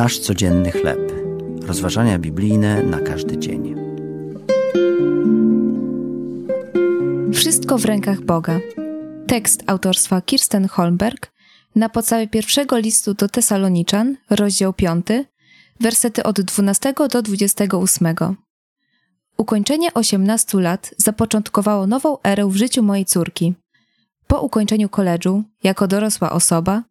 Nasz 0.00 0.18
codzienny 0.18 0.70
chleb. 0.70 1.12
Rozważania 1.62 2.18
biblijne 2.18 2.82
na 2.82 3.00
każdy 3.00 3.38
dzień. 3.38 3.74
Wszystko 7.32 7.78
w 7.78 7.84
rękach 7.84 8.20
Boga. 8.20 8.60
Tekst 9.26 9.62
autorstwa 9.66 10.20
Kirsten 10.20 10.68
Holmberg 10.68 11.32
na 11.76 11.88
podstawie 11.88 12.28
pierwszego 12.28 12.78
listu 12.78 13.14
do 13.14 13.28
Tesaloniczan, 13.28 14.16
rozdział 14.30 14.72
5, 14.72 15.06
wersety 15.80 16.22
od 16.22 16.40
12 16.40 16.94
do 17.10 17.22
28. 17.22 18.14
Ukończenie 19.36 19.94
18 19.94 20.60
lat 20.60 20.94
zapoczątkowało 20.96 21.86
nową 21.86 22.16
erę 22.24 22.46
w 22.46 22.56
życiu 22.56 22.82
mojej 22.82 23.04
córki. 23.04 23.54
Po 24.26 24.40
ukończeniu 24.40 24.88
koledżu, 24.88 25.42
jako 25.62 25.86
dorosła 25.86 26.32
osoba, 26.32 26.82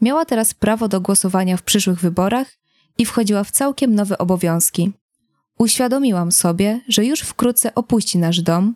miała 0.00 0.24
teraz 0.24 0.54
prawo 0.54 0.88
do 0.88 1.00
głosowania 1.00 1.56
w 1.56 1.62
przyszłych 1.62 2.00
wyborach 2.00 2.46
i 2.98 3.06
wchodziła 3.06 3.44
w 3.44 3.50
całkiem 3.50 3.94
nowe 3.94 4.18
obowiązki. 4.18 4.92
Uświadomiłam 5.58 6.32
sobie, 6.32 6.80
że 6.88 7.04
już 7.04 7.20
wkrótce 7.20 7.74
opuści 7.74 8.18
nasz 8.18 8.40
dom, 8.40 8.74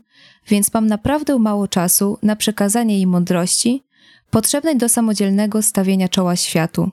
więc 0.48 0.74
mam 0.74 0.86
naprawdę 0.86 1.38
mało 1.38 1.68
czasu 1.68 2.18
na 2.22 2.36
przekazanie 2.36 2.94
jej 2.94 3.06
mądrości 3.06 3.84
potrzebnej 4.30 4.76
do 4.76 4.88
samodzielnego 4.88 5.62
stawienia 5.62 6.08
czoła 6.08 6.36
światu. 6.36 6.90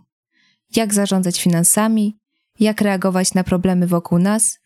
Jak 0.75 0.93
zarządzać 0.93 1.41
finansami, 1.41 2.17
jak 2.59 2.81
reagować 2.81 3.33
na 3.33 3.43
problemy 3.43 3.87
wokół 3.87 4.19
nas 4.19 4.59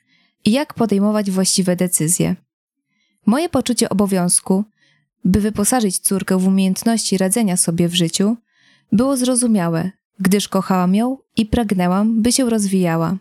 i 0.45 0.51
jak 0.51 0.73
podejmować 0.73 1.31
właściwe 1.31 1.75
decyzje. 1.75 2.35
Moje 3.25 3.49
poczucie 3.49 3.89
obowiązku, 3.89 4.63
by 5.25 5.41
wyposażyć 5.41 5.99
córkę 5.99 6.37
w 6.37 6.47
umiejętności 6.47 7.17
radzenia 7.17 7.57
sobie 7.57 7.87
w 7.87 7.95
życiu, 7.95 8.37
było 8.91 9.17
zrozumiałe, 9.17 9.91
gdyż 10.19 10.47
kochałam 10.47 10.95
ją 10.95 11.17
i 11.35 11.45
pragnęłam, 11.45 12.21
by 12.21 12.31
się 12.31 12.49
rozwijała. 12.49 13.17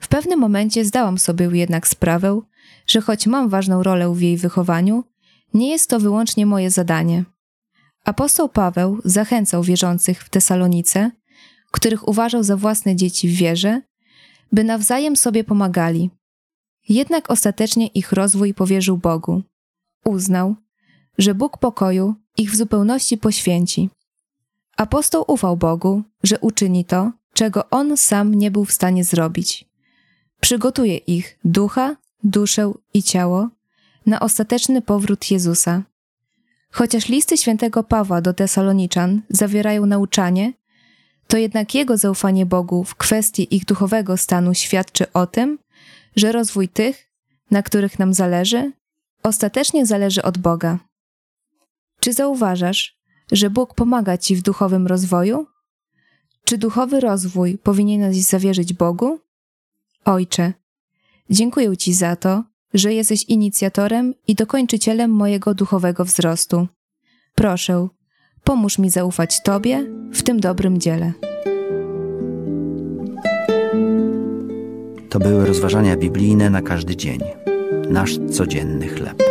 W 0.00 0.08
pewnym 0.08 0.40
momencie 0.40 0.84
zdałam 0.84 1.18
sobie 1.18 1.48
jednak 1.52 1.88
sprawę, 1.88 2.40
że 2.86 3.00
choć 3.00 3.26
mam 3.26 3.48
ważną 3.48 3.82
rolę 3.82 4.14
w 4.14 4.20
jej 4.20 4.36
wychowaniu, 4.36 5.04
nie 5.54 5.70
jest 5.70 5.90
to 5.90 6.00
wyłącznie 6.00 6.46
moje 6.46 6.70
zadanie. 6.70 7.24
Apostoł 8.04 8.48
Paweł 8.48 9.00
zachęcał 9.04 9.62
wierzących 9.62 10.22
w 10.22 10.30
Tesalonice, 10.30 11.10
których 11.70 12.08
uważał 12.08 12.42
za 12.42 12.56
własne 12.56 12.96
dzieci 12.96 13.28
w 13.28 13.32
wierze, 13.32 13.82
by 14.52 14.64
nawzajem 14.64 15.16
sobie 15.16 15.44
pomagali. 15.44 16.10
Jednak 16.88 17.30
ostatecznie 17.30 17.86
ich 17.86 18.12
rozwój 18.12 18.54
powierzył 18.54 18.98
Bogu. 18.98 19.42
Uznał, 20.04 20.54
że 21.18 21.34
Bóg 21.34 21.58
pokoju 21.58 22.14
ich 22.36 22.50
w 22.50 22.56
zupełności 22.56 23.18
poświęci. 23.18 23.90
Apostoł 24.76 25.24
ufał 25.28 25.56
Bogu, 25.56 26.02
że 26.22 26.38
uczyni 26.38 26.84
to, 26.84 27.12
czego 27.32 27.70
on 27.70 27.96
sam 27.96 28.34
nie 28.34 28.50
był 28.50 28.64
w 28.64 28.72
stanie 28.72 29.04
zrobić. 29.04 29.64
Przygotuje 30.40 30.96
ich 30.96 31.38
ducha, 31.44 31.96
duszę 32.24 32.72
i 32.94 33.02
ciało 33.02 33.48
na 34.06 34.20
ostateczny 34.20 34.82
powrót 34.82 35.30
Jezusa. 35.30 35.82
Chociaż 36.70 37.08
listy 37.08 37.36
świętego 37.36 37.82
Pawła 37.82 38.20
do 38.20 38.34
Tesaloniczan 38.34 39.22
zawierają 39.30 39.86
nauczanie, 39.86 40.52
to 41.26 41.36
jednak 41.36 41.74
jego 41.74 41.96
zaufanie 41.96 42.46
Bogu 42.46 42.84
w 42.84 42.94
kwestii 42.94 43.56
ich 43.56 43.64
duchowego 43.64 44.16
stanu 44.16 44.54
świadczy 44.54 45.12
o 45.12 45.26
tym, 45.26 45.58
że 46.16 46.32
rozwój 46.32 46.68
tych, 46.68 47.10
na 47.50 47.62
których 47.62 47.98
nam 47.98 48.14
zależy, 48.14 48.72
ostatecznie 49.22 49.86
zależy 49.86 50.22
od 50.22 50.38
Boga. 50.38 50.78
Czy 52.00 52.12
zauważasz, 52.12 52.98
że 53.32 53.50
Bóg 53.50 53.74
pomaga 53.74 54.18
ci 54.18 54.36
w 54.36 54.42
duchowym 54.42 54.86
rozwoju? 54.86 55.46
Czy 56.44 56.58
duchowy 56.58 57.00
rozwój 57.00 57.58
powinieneś 57.58 58.22
zawierzyć 58.22 58.72
Bogu? 58.72 59.18
Ojcze, 60.04 60.52
dziękuję 61.30 61.76
Ci 61.76 61.94
za 61.94 62.16
to, 62.16 62.44
że 62.74 62.94
jesteś 62.94 63.24
inicjatorem 63.24 64.14
i 64.28 64.34
dokończycielem 64.34 65.10
mojego 65.10 65.54
duchowego 65.54 66.04
wzrostu. 66.04 66.68
Proszę, 67.34 67.88
pomóż 68.44 68.78
mi 68.78 68.90
zaufać 68.90 69.42
Tobie 69.42 69.86
w 70.12 70.22
tym 70.22 70.40
dobrym 70.40 70.80
dziele. 70.80 71.12
To 75.10 75.18
były 75.18 75.46
rozważania 75.46 75.96
biblijne 75.96 76.50
na 76.50 76.62
każdy 76.62 76.96
dzień. 76.96 77.20
Nasz 77.90 78.18
codzienny 78.30 78.88
chleb. 78.88 79.22